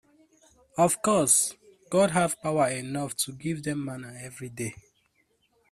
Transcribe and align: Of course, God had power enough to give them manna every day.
Of 0.79 0.99
course, 1.03 1.53
God 1.91 2.09
had 2.09 2.33
power 2.41 2.67
enough 2.69 3.15
to 3.17 3.33
give 3.33 3.61
them 3.61 3.85
manna 3.85 4.17
every 4.19 4.49
day. 4.49 4.73